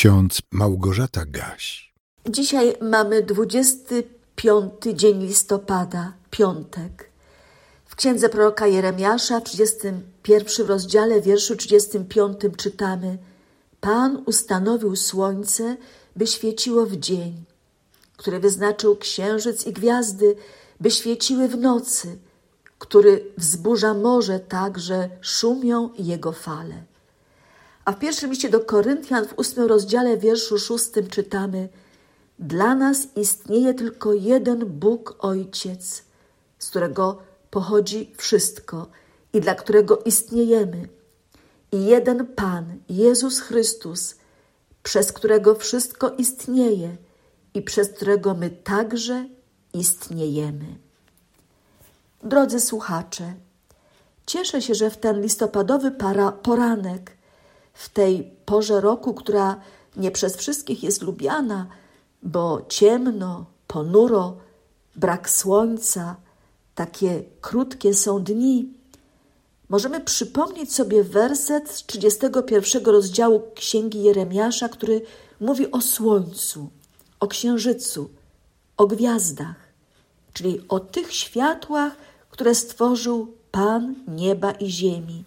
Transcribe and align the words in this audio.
ksiądz 0.00 0.38
Małgorzata 0.52 1.24
Gaś. 1.26 1.92
Dzisiaj 2.28 2.76
mamy 2.80 3.22
25 3.22 4.72
dzień 4.94 5.22
listopada, 5.26 6.12
piątek. 6.30 7.10
W 7.86 7.96
księdze 7.96 8.28
proroka 8.28 8.66
Jeremiasza 8.66 9.40
w 9.40 9.44
31 9.44 10.66
rozdziale, 10.66 11.20
wierszu 11.20 11.56
35 11.56 12.38
czytamy: 12.56 13.18
Pan 13.80 14.22
ustanowił 14.26 14.96
słońce, 14.96 15.76
by 16.16 16.26
świeciło 16.26 16.86
w 16.86 16.96
dzień, 16.96 17.44
który 18.16 18.40
wyznaczył 18.40 18.96
księżyc 18.96 19.66
i 19.66 19.72
gwiazdy, 19.72 20.36
by 20.80 20.90
świeciły 20.90 21.48
w 21.48 21.56
nocy, 21.56 22.18
który 22.78 23.32
wzburza 23.38 23.94
morze 23.94 24.40
tak, 24.40 24.78
że 24.78 25.08
szumią 25.20 25.90
jego 25.98 26.32
fale. 26.32 26.89
A 27.90 27.92
w 27.92 27.98
pierwszym 27.98 28.30
liście 28.30 28.48
do 28.48 28.60
Koryntian 28.60 29.26
w 29.26 29.38
ósmym 29.38 29.66
rozdziale 29.66 30.16
wierszu 30.16 30.58
szóstym 30.58 31.06
czytamy 31.06 31.68
Dla 32.38 32.74
nas 32.74 33.08
istnieje 33.16 33.74
tylko 33.74 34.12
jeden 34.12 34.66
Bóg 34.66 35.16
Ojciec, 35.18 36.02
z 36.58 36.70
którego 36.70 37.22
pochodzi 37.50 38.12
wszystko 38.16 38.86
i 39.32 39.40
dla 39.40 39.54
którego 39.54 39.98
istniejemy. 40.04 40.88
I 41.72 41.84
jeden 41.84 42.26
Pan, 42.26 42.64
Jezus 42.88 43.40
Chrystus, 43.40 44.14
przez 44.82 45.12
którego 45.12 45.54
wszystko 45.54 46.10
istnieje 46.10 46.96
i 47.54 47.62
przez 47.62 47.88
którego 47.88 48.34
my 48.34 48.50
także 48.50 49.28
istniejemy. 49.74 50.66
Drodzy 52.22 52.60
słuchacze, 52.60 53.34
cieszę 54.26 54.62
się, 54.62 54.74
że 54.74 54.90
w 54.90 54.96
ten 54.96 55.22
listopadowy 55.22 55.90
para, 55.90 56.32
poranek, 56.32 57.19
w 57.72 57.88
tej 57.88 58.30
porze 58.44 58.80
roku, 58.80 59.14
która 59.14 59.60
nie 59.96 60.10
przez 60.10 60.36
wszystkich 60.36 60.82
jest 60.82 61.02
lubiana, 61.02 61.66
bo 62.22 62.66
ciemno, 62.68 63.44
ponuro, 63.66 64.36
brak 64.96 65.30
słońca, 65.30 66.16
takie 66.74 67.22
krótkie 67.40 67.94
są 67.94 68.22
dni, 68.22 68.74
możemy 69.68 70.00
przypomnieć 70.00 70.74
sobie 70.74 71.04
werset 71.04 71.70
z 71.70 71.86
31 71.86 72.84
rozdziału 72.84 73.42
Księgi 73.54 74.02
Jeremiasza, 74.02 74.68
który 74.68 75.02
mówi 75.40 75.70
o 75.70 75.80
słońcu, 75.80 76.68
o 77.20 77.28
księżycu, 77.28 78.10
o 78.76 78.86
gwiazdach, 78.86 79.56
czyli 80.32 80.60
o 80.68 80.80
tych 80.80 81.14
światłach, 81.14 81.96
które 82.30 82.54
stworzył 82.54 83.34
Pan 83.50 83.94
nieba 84.08 84.52
i 84.52 84.70
ziemi, 84.70 85.19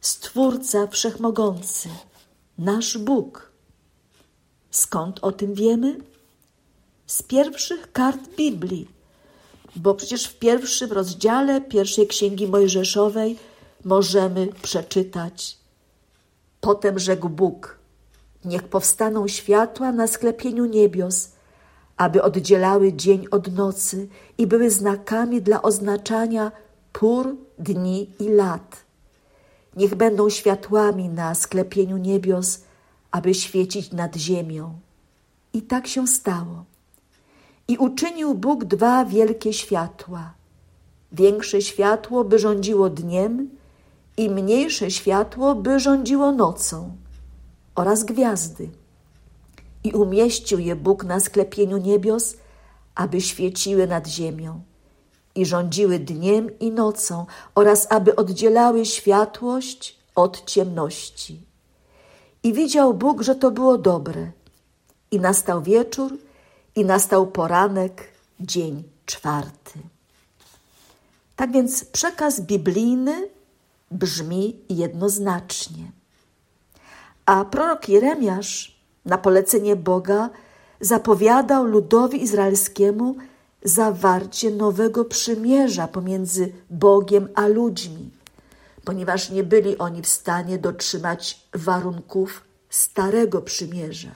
Stwórca 0.00 0.86
Wszechmogący, 0.86 1.88
nasz 2.58 2.98
Bóg. 2.98 3.52
Skąd 4.70 5.18
o 5.22 5.32
tym 5.32 5.54
wiemy? 5.54 5.98
Z 7.06 7.22
pierwszych 7.22 7.92
kart 7.92 8.20
Biblii, 8.36 8.88
bo 9.76 9.94
przecież 9.94 10.26
w 10.26 10.38
pierwszym 10.38 10.92
rozdziale 10.92 11.60
pierwszej 11.60 12.06
księgi 12.06 12.46
Mojżeszowej 12.46 13.38
możemy 13.84 14.46
przeczytać. 14.62 15.58
Potem 16.60 16.98
rzekł 16.98 17.28
Bóg: 17.28 17.78
Niech 18.44 18.62
powstaną 18.62 19.28
światła 19.28 19.92
na 19.92 20.06
sklepieniu 20.06 20.64
niebios, 20.64 21.28
aby 21.96 22.22
oddzielały 22.22 22.92
dzień 22.92 23.26
od 23.30 23.52
nocy 23.54 24.08
i 24.38 24.46
były 24.46 24.70
znakami 24.70 25.42
dla 25.42 25.62
oznaczania 25.62 26.52
pór, 26.92 27.36
dni 27.58 28.10
i 28.18 28.28
lat. 28.28 28.89
Niech 29.76 29.94
będą 29.94 30.30
światłami 30.30 31.08
na 31.08 31.34
sklepieniu 31.34 31.96
niebios, 31.96 32.60
aby 33.10 33.34
świecić 33.34 33.92
nad 33.92 34.16
ziemią. 34.16 34.78
I 35.52 35.62
tak 35.62 35.86
się 35.86 36.06
stało. 36.06 36.64
I 37.68 37.78
uczynił 37.78 38.34
Bóg 38.34 38.64
dwa 38.64 39.04
wielkie 39.04 39.52
światła. 39.52 40.34
Większe 41.12 41.62
światło, 41.62 42.24
by 42.24 42.38
rządziło 42.38 42.90
dniem, 42.90 43.50
i 44.16 44.30
mniejsze 44.30 44.90
światło, 44.90 45.54
by 45.54 45.80
rządziło 45.80 46.32
nocą, 46.32 46.96
oraz 47.74 48.04
gwiazdy 48.04 48.68
i 49.84 49.92
umieścił 49.92 50.58
je 50.58 50.76
Bóg 50.76 51.04
na 51.04 51.20
sklepieniu 51.20 51.76
niebios, 51.76 52.36
aby 52.94 53.20
świeciły 53.20 53.86
nad 53.86 54.08
ziemią 54.08 54.60
i 55.34 55.46
rządziły 55.46 55.98
dniem 55.98 56.58
i 56.58 56.70
nocą 56.70 57.26
oraz 57.54 57.86
aby 57.92 58.16
oddzielały 58.16 58.86
światłość 58.86 59.98
od 60.14 60.44
ciemności. 60.44 61.40
I 62.42 62.52
widział 62.52 62.94
Bóg, 62.94 63.22
że 63.22 63.34
to 63.34 63.50
było 63.50 63.78
dobre. 63.78 64.30
I 65.10 65.20
nastał 65.20 65.62
wieczór, 65.62 66.18
i 66.76 66.84
nastał 66.84 67.26
poranek, 67.26 68.08
dzień 68.40 68.82
czwarty. 69.06 69.78
Tak 71.36 71.52
więc 71.52 71.84
przekaz 71.84 72.40
biblijny 72.40 73.28
brzmi 73.90 74.56
jednoznacznie. 74.68 75.92
A 77.26 77.44
prorok 77.44 77.88
Jeremiasz 77.88 78.80
na 79.04 79.18
polecenie 79.18 79.76
Boga 79.76 80.30
zapowiadał 80.80 81.64
ludowi 81.64 82.22
izraelskiemu 82.22 83.14
zawarcie 83.62 84.50
nowego 84.50 85.04
przymierza 85.04 85.88
pomiędzy 85.88 86.52
Bogiem 86.70 87.28
a 87.34 87.46
ludźmi, 87.46 88.10
ponieważ 88.84 89.30
nie 89.30 89.44
byli 89.44 89.78
oni 89.78 90.02
w 90.02 90.08
stanie 90.08 90.58
dotrzymać 90.58 91.46
warunków 91.54 92.44
starego 92.70 93.42
przymierza. 93.42 94.14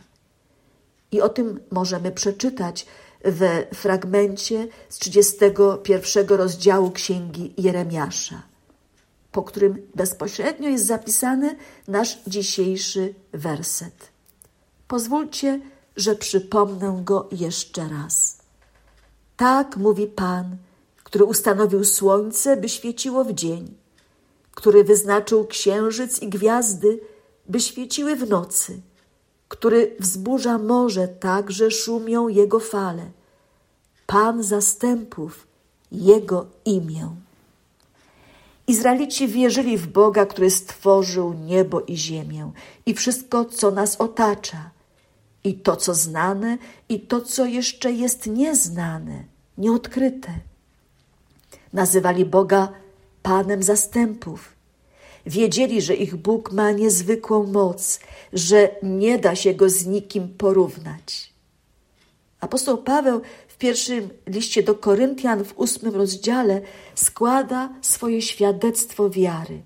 I 1.13 1.21
o 1.21 1.29
tym 1.29 1.61
możemy 1.71 2.13
przeczytać 2.13 2.87
we 3.25 3.67
fragmencie 3.75 4.69
z 4.89 4.99
31 4.99 6.27
rozdziału 6.29 6.91
Księgi 6.91 7.55
Jeremiasza, 7.59 8.43
po 9.33 9.43
którym 9.43 9.87
bezpośrednio 9.95 10.69
jest 10.69 10.87
zapisany 10.87 11.57
nasz 11.89 12.19
dzisiejszy 12.27 13.15
werset. 13.33 14.09
Pozwólcie, 14.89 15.61
że 15.97 16.15
przypomnę 16.15 17.01
go 17.05 17.29
jeszcze 17.33 17.89
raz. 17.89 18.44
Tak 19.37 19.77
mówi 19.77 20.07
Pan, 20.07 20.57
który 21.05 21.25
ustanowił 21.25 21.85
słońce, 21.85 22.57
by 22.57 22.69
świeciło 22.69 23.25
w 23.25 23.33
dzień, 23.33 23.75
który 24.55 24.85
wyznaczył 24.85 25.47
księżyc 25.47 26.23
i 26.23 26.29
gwiazdy, 26.29 27.01
by 27.49 27.61
świeciły 27.61 28.17
w 28.17 28.29
nocy, 28.29 28.81
który 29.49 29.97
wzburza 30.01 30.59
morze 30.59 31.09
tak, 31.09 31.51
że 31.51 31.71
szumią 31.71 32.29
jego 32.29 32.61
fale. 32.61 33.11
Pan 34.07 34.43
zastępów, 34.43 35.47
jego 35.93 36.47
imię. 36.65 37.17
Izraelici 38.67 39.29
wierzyli 39.29 39.79
w 39.79 39.87
Boga, 39.87 40.27
który 40.27 40.51
stworzył 40.51 41.33
niebo 41.33 41.81
i 41.81 41.97
ziemię 41.97 42.53
i 42.87 42.95
wszystko, 42.95 43.45
co 43.45 43.71
nas 43.71 44.01
otacza 44.01 44.71
i 45.45 45.55
to, 45.55 45.77
co 45.77 45.95
znane, 45.95 46.59
i 46.89 47.01
to, 47.01 47.21
co 47.21 47.45
jeszcze 47.45 47.93
jest 47.93 48.27
nieznane, 48.27 49.25
nieodkryte. 49.59 50.33
Nazywali 51.73 52.25
Boga 52.25 52.73
Panem 53.23 53.63
zastępów. 53.63 54.55
Wiedzieli, 55.27 55.83
że 55.83 55.95
ich 55.95 56.17
Bóg 56.17 56.53
ma 56.53 56.71
niezwykłą 56.71 57.47
moc, 57.47 58.01
że 58.33 58.77
nie 58.83 59.19
da 59.19 59.37
się 59.37 59.55
go 59.55 59.71
z 59.71 59.87
nikim 59.87 60.29
porównać. 60.29 61.33
Apostoł 62.41 62.79
Paweł 62.79 63.21
w 63.49 63.57
pierwszym 63.57 64.09
liście 64.27 64.63
do 64.63 64.75
Koryntian 64.75 65.45
w 65.45 65.59
ósmym 65.59 65.95
rozdziale 65.95 66.61
składa 66.95 67.73
swoje 67.83 68.23
świadectwo 68.23 69.11
wiary 69.11 69.63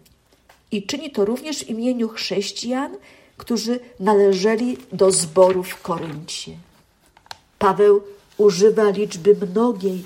i 0.71 0.87
czyni 0.87 1.11
to 1.11 1.25
również 1.25 1.59
w 1.59 1.69
imieniu 1.69 2.09
chrześcijan 2.09 2.97
którzy 3.39 3.81
należeli 4.01 4.79
do 4.93 5.11
zboru 5.11 5.63
w 5.63 5.83
Koryncie. 5.83 6.59
Paweł 7.59 8.01
używa 8.39 8.91
liczby 8.91 9.37
mnogiej, 9.47 10.05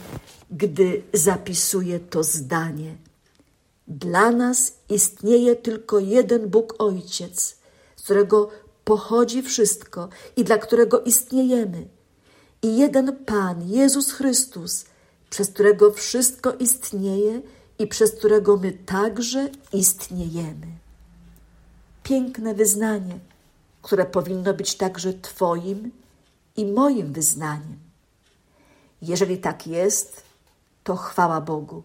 gdy 0.51 1.03
zapisuje 1.13 2.01
to 2.01 2.25
zdanie. 2.25 2.97
Dla 3.89 4.31
nas 4.31 4.73
istnieje 4.89 5.57
tylko 5.57 5.99
jeden 5.99 6.49
Bóg 6.49 6.75
Ojciec, 6.79 7.57
z 7.97 8.03
którego 8.03 8.51
pochodzi 8.85 9.43
wszystko 9.43 10.09
i 10.37 10.45
dla 10.45 10.59
którego 10.59 11.01
istniejemy, 11.01 11.89
i 12.63 12.77
jeden 12.77 13.17
Pan, 13.27 13.69
Jezus 13.69 14.13
Chrystus, 14.13 14.85
przez 15.31 15.51
którego 15.51 15.93
wszystko 15.93 16.53
istnieje 16.53 17.43
i 17.79 17.87
przez 17.87 18.13
którego 18.13 18.57
my 18.57 18.73
także 18.73 19.49
istniejemy 19.73 20.82
piękne 22.03 22.55
wyznanie, 22.55 23.19
które 23.83 24.07
powinno 24.07 24.55
być 24.55 24.75
także 24.75 25.13
Twoim 25.13 25.91
i 26.57 26.67
moim 26.67 27.13
wyznaniem. 27.13 27.79
Jeżeli 29.03 29.39
tak 29.39 29.67
jest, 29.67 30.23
to 30.85 30.97
chwała 30.97 31.41
Bogu. 31.41 31.83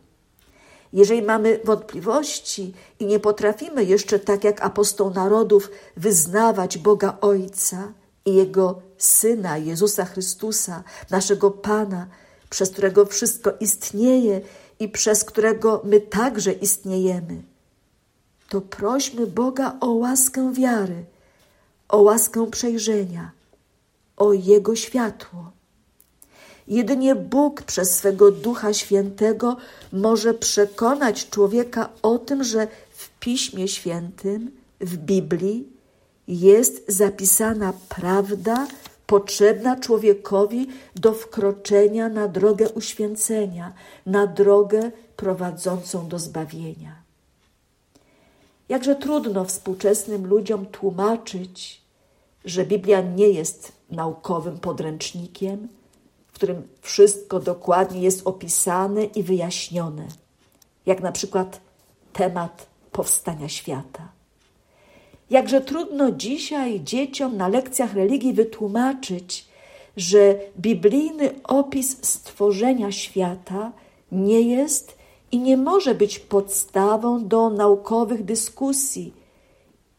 Jeżeli 0.93 1.21
mamy 1.21 1.59
wątpliwości 1.63 2.73
i 2.99 3.05
nie 3.05 3.19
potrafimy 3.19 3.83
jeszcze 3.83 4.19
tak 4.19 4.43
jak 4.43 4.61
apostoł 4.61 5.09
narodów 5.09 5.71
wyznawać 5.97 6.77
Boga 6.77 7.17
Ojca 7.21 7.93
i 8.25 8.35
Jego 8.35 8.81
Syna, 8.97 9.57
Jezusa 9.57 10.05
Chrystusa, 10.05 10.83
naszego 11.09 11.51
Pana, 11.51 12.07
przez 12.49 12.69
którego 12.69 13.05
wszystko 13.05 13.51
istnieje 13.59 14.41
i 14.79 14.89
przez 14.89 15.23
którego 15.23 15.81
my 15.83 16.01
także 16.01 16.53
istniejemy, 16.53 17.41
to 18.49 18.61
prośmy 18.61 19.27
Boga 19.27 19.77
o 19.79 19.91
łaskę 19.91 20.53
wiary, 20.53 21.05
o 21.89 22.01
łaskę 22.01 22.51
przejrzenia, 22.51 23.31
o 24.17 24.33
Jego 24.33 24.75
światło. 24.75 25.51
Jedynie 26.67 27.15
Bóg 27.15 27.61
przez 27.61 27.95
swego 27.95 28.31
Ducha 28.31 28.73
Świętego 28.73 29.57
może 29.93 30.33
przekonać 30.33 31.29
człowieka 31.29 31.89
o 32.01 32.17
tym, 32.17 32.43
że 32.43 32.67
w 32.91 33.09
Piśmie 33.19 33.67
Świętym, 33.67 34.51
w 34.81 34.97
Biblii, 34.97 35.67
jest 36.27 36.83
zapisana 36.87 37.73
prawda 37.89 38.67
potrzebna 39.07 39.75
człowiekowi 39.75 40.67
do 40.95 41.13
wkroczenia 41.13 42.09
na 42.09 42.27
drogę 42.27 42.69
uświęcenia, 42.69 43.73
na 44.05 44.27
drogę 44.27 44.91
prowadzącą 45.15 46.07
do 46.07 46.19
zbawienia. 46.19 47.06
Jakże 48.69 48.95
trudno 48.95 49.45
współczesnym 49.45 50.27
ludziom 50.27 50.65
tłumaczyć, 50.65 51.81
że 52.45 52.65
Biblia 52.65 53.01
nie 53.01 53.29
jest 53.29 53.71
naukowym 53.89 54.57
podręcznikiem, 54.59 55.67
w 56.27 56.31
którym 56.31 56.67
wszystko 56.81 57.39
dokładnie 57.39 58.01
jest 58.01 58.27
opisane 58.27 59.03
i 59.03 59.23
wyjaśnione, 59.23 60.07
jak 60.85 61.01
na 61.01 61.11
przykład 61.11 61.61
temat 62.13 62.67
powstania 62.91 63.49
świata. 63.49 64.11
Jakże 65.29 65.61
trudno 65.61 66.11
dzisiaj 66.11 66.81
dzieciom 66.83 67.37
na 67.37 67.47
lekcjach 67.47 67.93
religii 67.93 68.33
wytłumaczyć, 68.33 69.47
że 69.97 70.39
biblijny 70.59 71.29
opis 71.43 71.97
stworzenia 72.05 72.91
świata 72.91 73.71
nie 74.11 74.41
jest 74.41 74.96
i 75.31 75.39
nie 75.39 75.57
może 75.57 75.95
być 75.95 76.19
podstawą 76.19 77.27
do 77.27 77.49
naukowych 77.49 78.25
dyskusji 78.25 79.13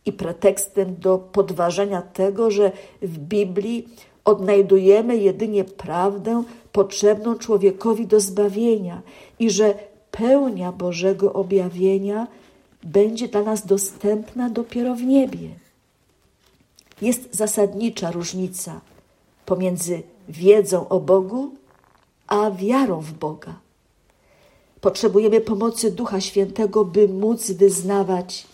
i 0.07 0.13
pretekstem 0.13 0.97
do 0.97 1.19
podważenia 1.19 2.03
tego, 2.03 2.51
że 2.51 2.73
w 3.03 3.19
Biblii 3.19 3.89
odnajdujemy 4.25 5.17
jedynie 5.17 5.65
prawdę 5.65 6.43
potrzebną 6.73 7.35
człowiekowi 7.35 8.07
do 8.07 8.21
zbawienia 8.21 9.03
i 9.39 9.51
że 9.51 9.75
pełnia 10.11 10.73
Bożego 10.73 11.33
objawienia 11.33 12.27
będzie 12.83 13.29
dla 13.29 13.43
nas 13.43 13.67
dostępna 13.67 14.51
dopiero 14.51 14.95
w 14.95 15.03
niebie. 15.03 15.49
Jest 17.03 17.35
zasadnicza 17.35 18.11
różnica 18.11 18.81
pomiędzy 19.47 20.03
wiedzą 20.29 20.89
o 20.89 21.01
Bogu 21.01 21.51
a 22.27 22.51
wiarą 22.51 23.01
w 23.01 23.13
Boga. 23.13 23.55
Potrzebujemy 24.81 25.41
pomocy 25.41 25.91
Ducha 25.91 26.21
Świętego, 26.21 26.85
by 26.85 27.09
móc 27.09 27.51
wyznawać: 27.51 28.47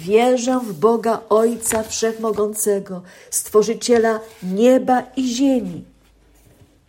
Wierzę 0.00 0.60
w 0.64 0.72
Boga 0.72 1.20
Ojca 1.28 1.82
Wszechmogącego, 1.82 3.02
Stworzyciela 3.30 4.20
nieba 4.42 5.02
i 5.16 5.28
ziemi, 5.28 5.84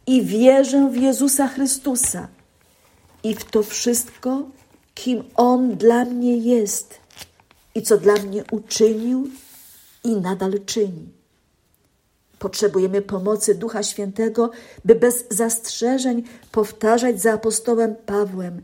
i 0.07 0.25
wierzę 0.25 0.89
w 0.89 0.97
Jezusa 0.97 1.47
Chrystusa. 1.47 2.27
I 3.23 3.35
w 3.35 3.43
to 3.43 3.63
wszystko 3.63 4.43
kim 4.95 5.23
On 5.35 5.75
dla 5.75 6.05
mnie 6.05 6.37
jest 6.37 6.99
i 7.75 7.81
co 7.81 7.97
dla 7.97 8.13
mnie 8.13 8.43
uczynił 8.51 9.29
i 10.03 10.15
nadal 10.15 10.53
czyni. 10.65 11.18
Potrzebujemy 12.39 13.01
pomocy 13.01 13.55
Ducha 13.55 13.83
Świętego, 13.83 14.51
by 14.85 14.95
bez 14.95 15.25
zastrzeżeń 15.29 16.23
powtarzać 16.51 17.21
za 17.21 17.33
apostołem 17.33 17.95
Pawłem: 18.05 18.61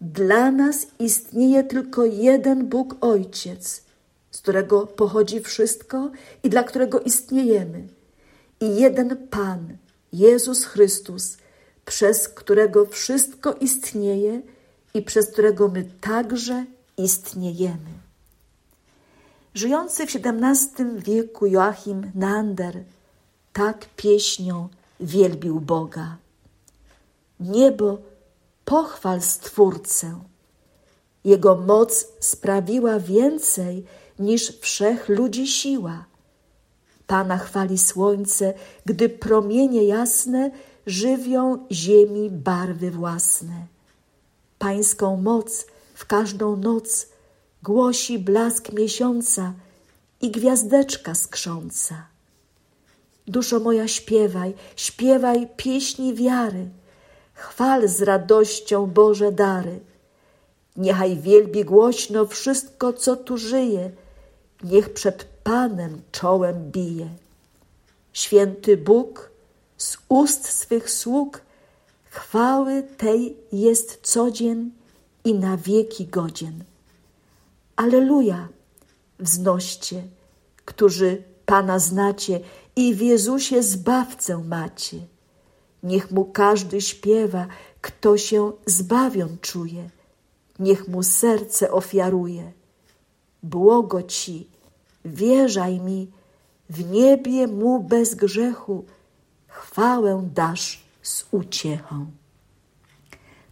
Dla 0.00 0.50
nas 0.50 0.86
istnieje 0.98 1.64
tylko 1.64 2.04
jeden 2.04 2.66
Bóg 2.66 2.96
Ojciec, 3.00 3.82
z 4.30 4.38
którego 4.38 4.86
pochodzi 4.86 5.40
wszystko 5.40 6.10
i 6.42 6.50
dla 6.50 6.62
którego 6.62 7.00
istniejemy, 7.00 7.88
i 8.60 8.76
jeden 8.76 9.16
Pan, 9.30 9.76
Jezus 10.12 10.64
Chrystus, 10.64 11.36
przez 11.84 12.28
którego 12.28 12.86
wszystko 12.86 13.52
istnieje 13.52 14.42
i 14.94 15.02
przez 15.02 15.26
którego 15.26 15.68
my 15.68 15.84
także 16.00 16.64
istniejemy. 16.96 18.03
Żyjący 19.54 20.06
w 20.06 20.16
XVII 20.16 20.84
wieku 20.98 21.46
Joachim 21.46 22.10
Nander 22.14 22.84
tak 23.52 23.86
pieśnią 23.96 24.68
wielbił 25.00 25.60
Boga. 25.60 26.16
Niebo 27.40 27.98
pochwal 28.64 29.22
Stwórcę. 29.22 30.20
Jego 31.24 31.56
moc 31.56 32.06
sprawiła 32.20 33.00
więcej 33.00 33.84
niż 34.18 34.58
wszech 34.60 35.08
ludzi 35.08 35.46
siła. 35.46 36.04
Pana 37.06 37.38
chwali 37.38 37.78
słońce, 37.78 38.54
gdy 38.86 39.08
promienie 39.08 39.84
jasne 39.84 40.50
żywią 40.86 41.66
ziemi 41.70 42.30
barwy 42.30 42.90
własne 42.90 43.74
pańską 44.64 45.16
moc 45.16 45.66
w 45.94 46.06
każdą 46.06 46.56
noc 46.56 47.06
głosi 47.64 48.18
blask 48.18 48.72
miesiąca 48.72 49.52
i 50.20 50.30
gwiazdeczka 50.30 51.14
skrząca. 51.14 52.06
Duszo 53.26 53.60
moja 53.60 53.88
śpiewaj, 53.88 54.54
śpiewaj 54.76 55.48
pieśni 55.56 56.14
wiary, 56.14 56.68
chwal 57.34 57.88
z 57.88 58.02
radością 58.02 58.86
Boże 58.86 59.32
dary. 59.32 59.80
Niechaj 60.76 61.16
wielbi 61.16 61.64
głośno 61.64 62.26
wszystko, 62.26 62.92
co 62.92 63.16
tu 63.16 63.38
żyje, 63.38 63.90
niech 64.64 64.92
przed 64.92 65.24
Panem 65.44 66.02
czołem 66.12 66.70
bije. 66.70 67.08
Święty 68.12 68.76
Bóg 68.76 69.30
z 69.76 69.96
ust 70.08 70.46
swych 70.46 70.90
sług 70.90 71.40
Chwały 72.10 72.82
tej 72.82 73.36
jest 73.52 74.00
codzień 74.02 74.70
i 75.24 75.34
na 75.34 75.56
wieki 75.56 76.06
godzien. 76.06 76.64
Aleluja! 77.76 78.48
Wznoście, 79.18 80.02
którzy 80.64 81.22
Pana 81.46 81.78
znacie 81.78 82.40
i 82.76 82.94
w 82.94 83.00
Jezusie 83.00 83.62
Zbawcę 83.62 84.38
macie. 84.38 84.96
Niech 85.82 86.10
Mu 86.10 86.24
każdy 86.24 86.80
śpiewa, 86.80 87.46
kto 87.80 88.18
się 88.18 88.52
zbawion 88.66 89.36
czuje. 89.40 89.90
Niech 90.58 90.88
Mu 90.88 91.02
serce 91.02 91.70
ofiaruje. 91.72 92.52
Błogo 93.42 94.02
Ci, 94.02 94.48
wierzaj 95.04 95.80
mi, 95.80 96.10
w 96.70 96.90
niebie 96.90 97.46
Mu 97.46 97.82
bez 97.82 98.14
grzechu 98.14 98.84
chwałę 99.48 100.28
dasz 100.34 100.84
z 101.02 101.24
uciechą. 101.30 102.06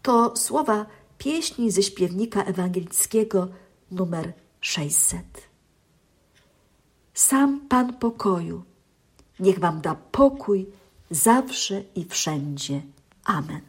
To 0.03 0.37
słowa 0.37 0.87
pieśni 1.19 1.71
ze 1.71 1.83
śpiewnika 1.83 2.45
ewangelickiego 2.45 3.49
numer 3.93 4.33
600. 4.61 5.49
Sam 7.15 7.61
Pan 7.69 7.93
pokoju, 7.93 8.63
niech 9.41 9.59
Wam 9.59 9.81
da 9.81 9.95
pokój 9.95 10.67
zawsze 11.11 11.83
i 11.95 12.05
wszędzie. 12.05 12.83
Amen. 13.25 13.63